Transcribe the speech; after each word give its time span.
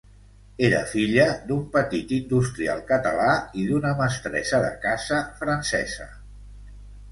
Era 0.69 0.77
filla 0.93 1.27
d'un 1.51 1.59
petit 1.75 2.13
industrial 2.17 2.81
català 2.93 3.29
i 3.63 3.67
d'una 3.73 3.93
mestressa 4.01 4.65
de 4.67 4.75
casa 4.89 5.23
francesa. 5.45 6.11